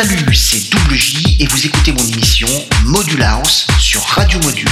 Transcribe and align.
Salut, 0.00 0.32
c'est 0.32 0.70
Double 0.70 0.94
J 0.94 1.38
et 1.40 1.46
vous 1.48 1.66
écoutez 1.66 1.90
mon 1.90 2.06
émission 2.06 2.46
Module 2.84 3.20
House 3.20 3.66
sur 3.80 4.00
Radio 4.00 4.38
Module. 4.44 4.70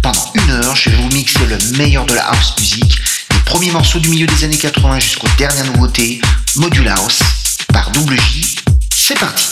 Pendant 0.00 0.32
une 0.34 0.50
heure, 0.50 0.74
je 0.74 0.88
vais 0.88 0.96
vous 0.96 1.10
mixer 1.10 1.44
le 1.44 1.58
meilleur 1.76 2.06
de 2.06 2.14
la 2.14 2.22
house 2.28 2.54
music, 2.58 2.98
les 3.32 3.40
premiers 3.40 3.70
morceaux 3.70 3.98
du 3.98 4.08
milieu 4.08 4.26
des 4.26 4.44
années 4.44 4.56
80 4.56 4.98
jusqu'aux 4.98 5.28
dernières 5.36 5.66
nouveautés, 5.72 6.22
Module 6.56 6.88
House 6.88 7.18
par 7.70 7.90
Double 7.90 8.18
J. 8.18 8.56
C'est 8.94 9.18
parti. 9.18 9.51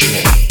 shit. 0.00 0.49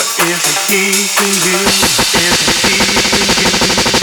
is 0.00 0.44
it 0.46 0.58
keeping 0.66 1.34
you? 1.44 1.60
Is 1.60 2.40
it 2.40 2.56
keeping 2.64 3.94
you? 3.94 3.99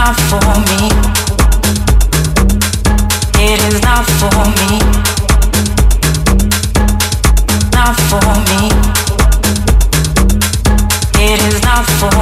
not 0.00 0.16
for 0.30 0.50
me. 0.68 0.82
It 3.48 3.60
is 3.68 3.76
not 3.82 4.04
for 4.18 4.40
me. 4.58 4.72
Not 7.76 7.96
for 8.08 8.30
me. 8.48 8.62
It 11.28 11.38
is 11.48 11.58
not 11.68 11.84
for 12.00 12.19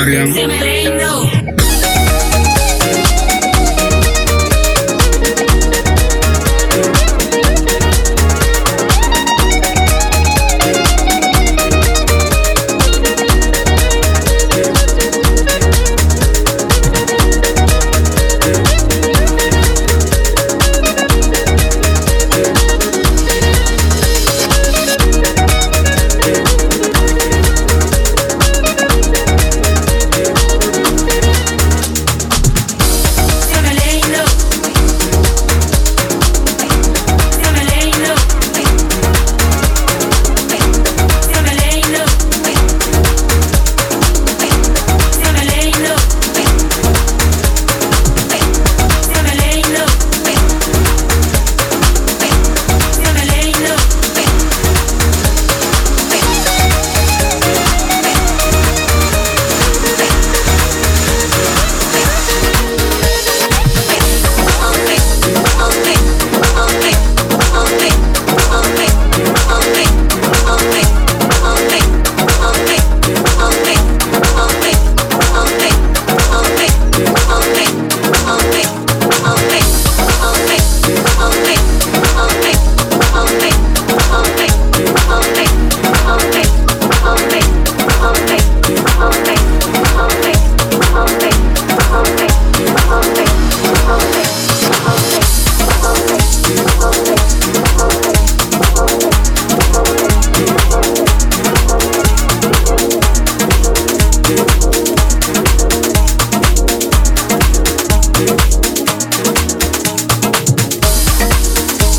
área. 0.00 0.71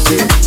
to 0.06 0.43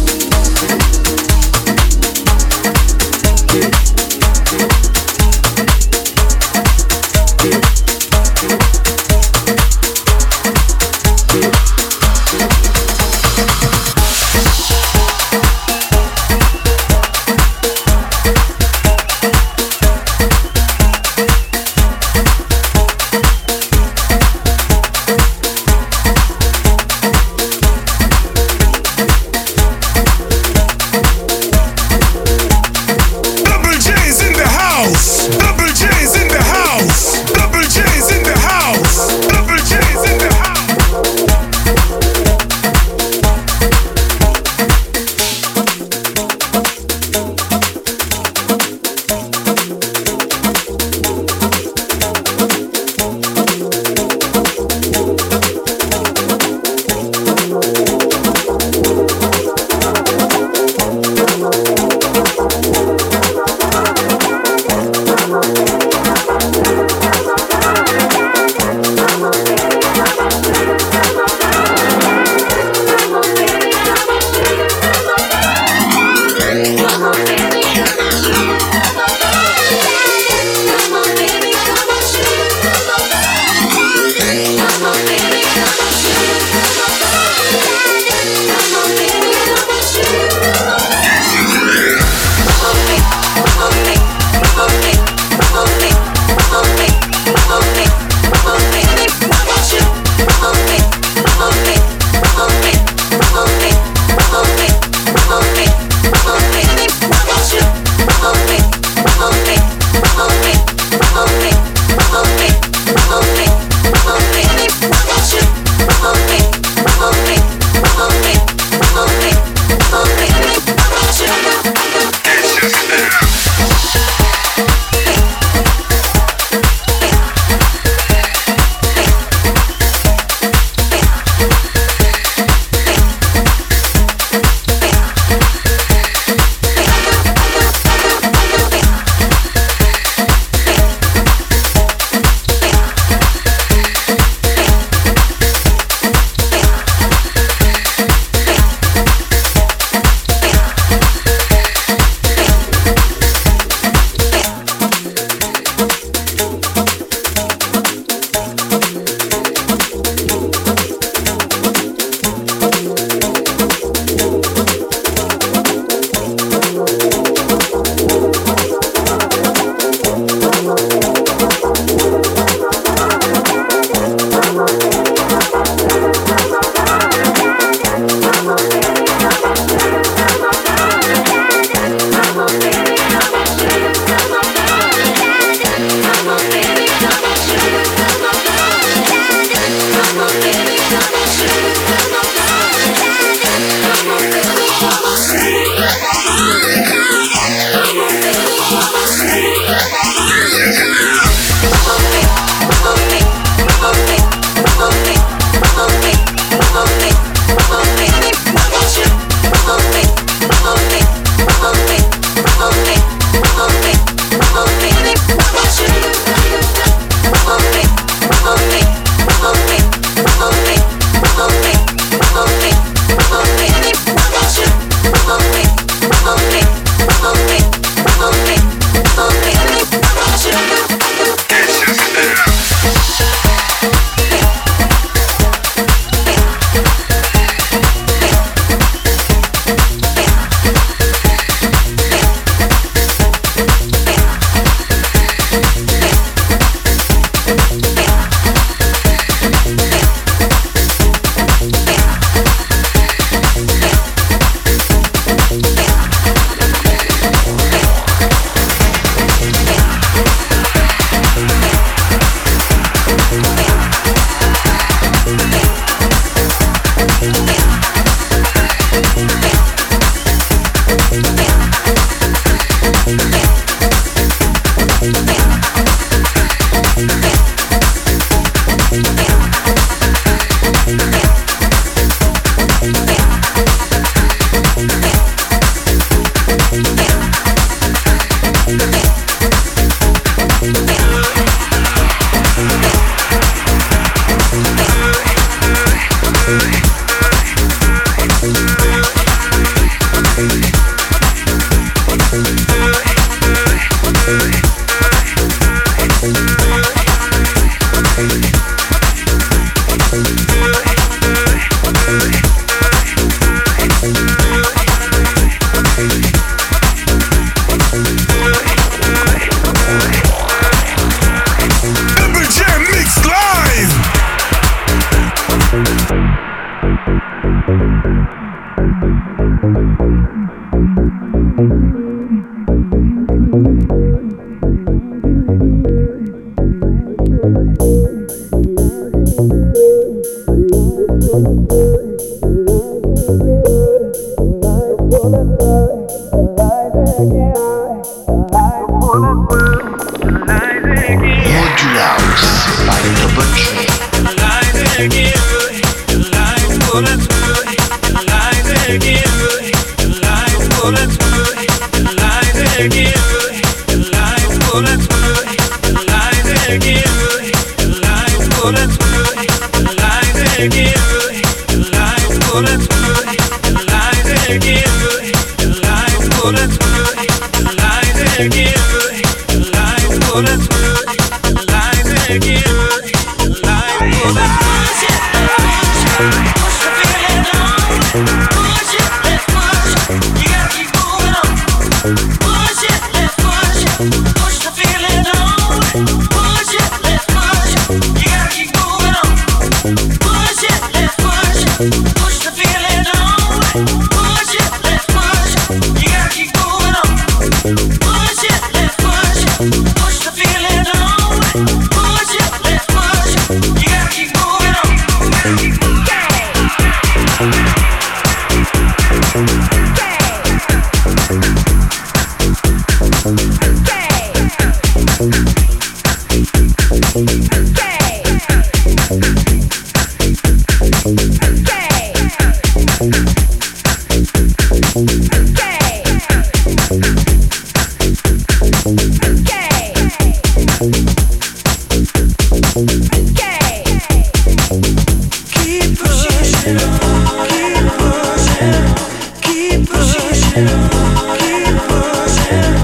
Keep 451.39 451.77
pushing, 451.89 452.75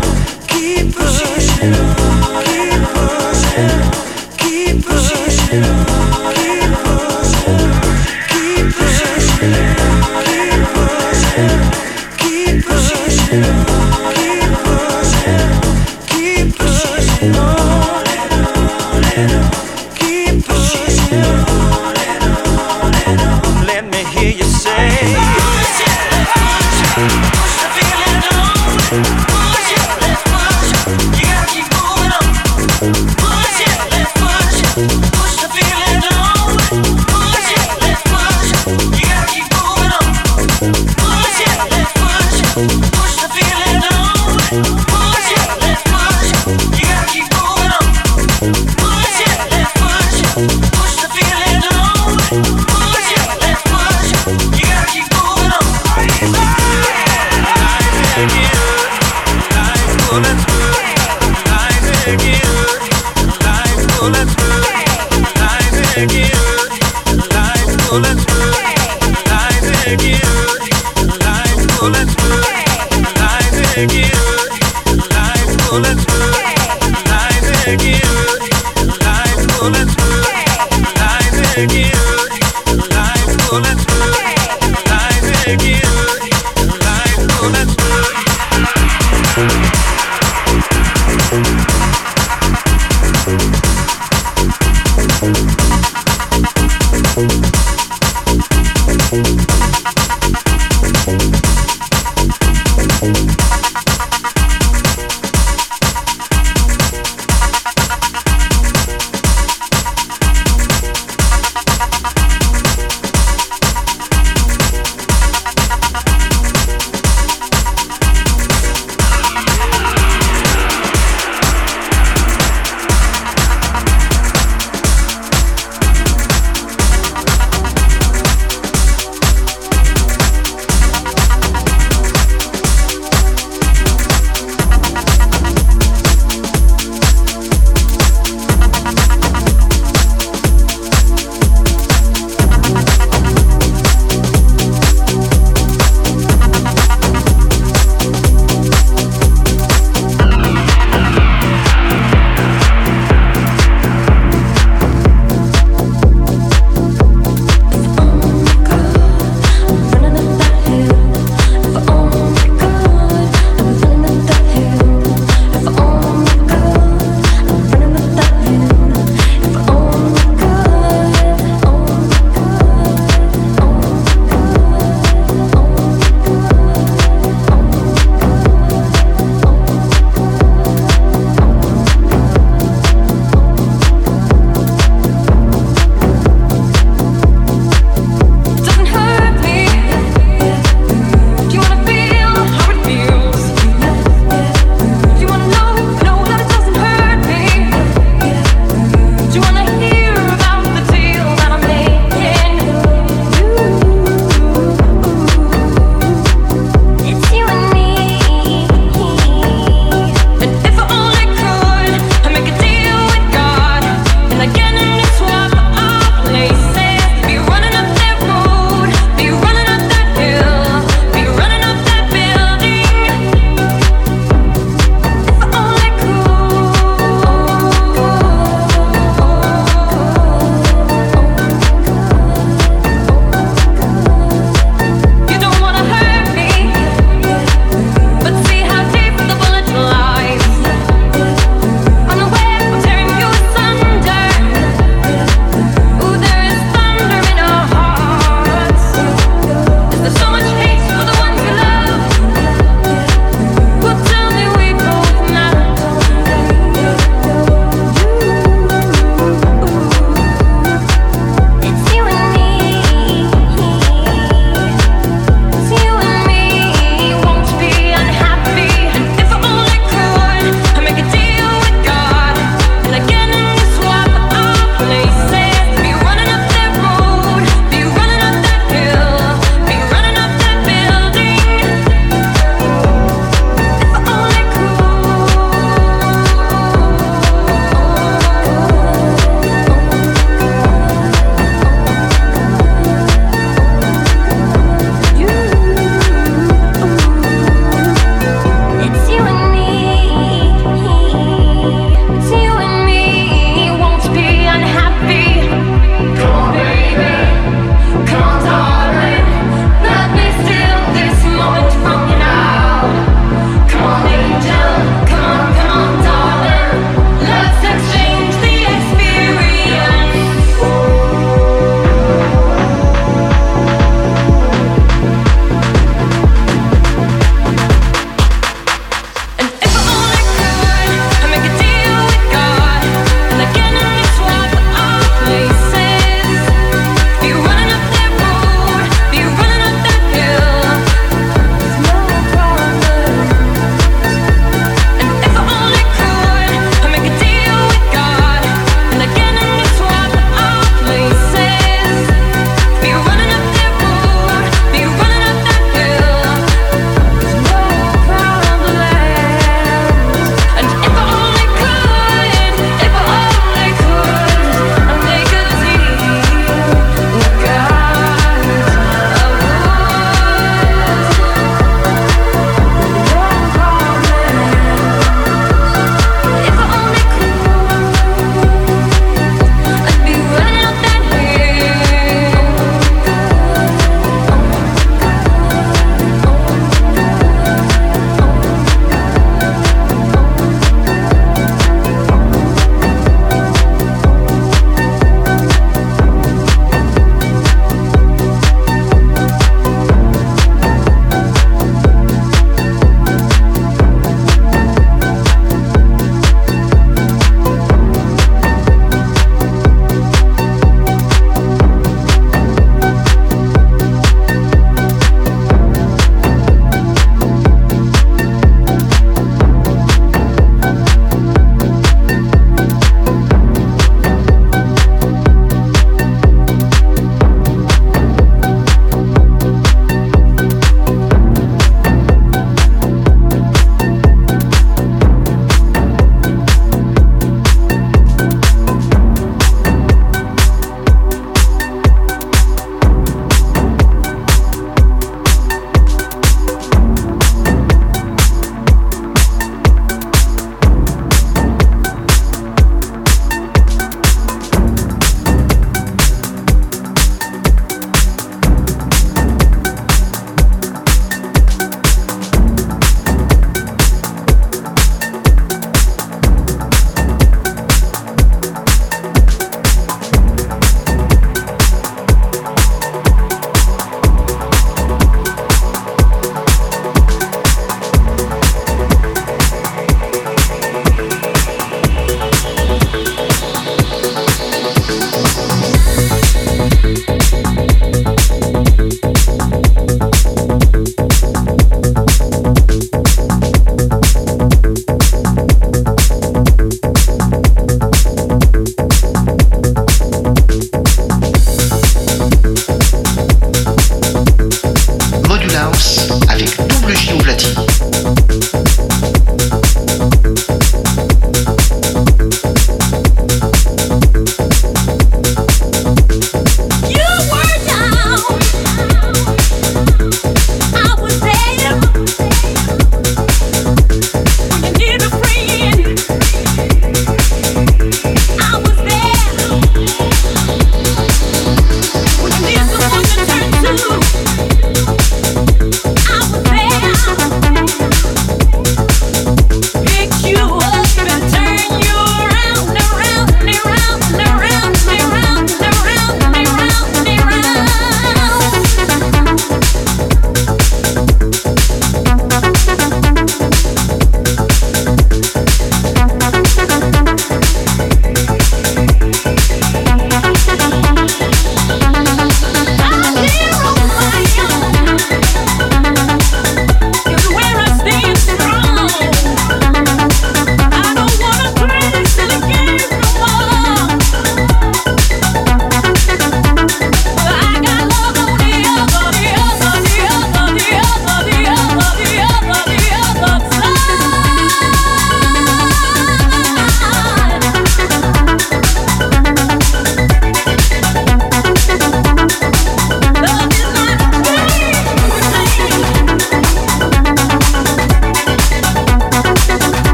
keep 0.49 0.95
pushing, 0.95 1.75
keep 2.45 2.83
pushing. 2.95 4.02